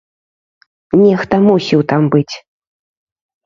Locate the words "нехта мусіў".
1.03-1.79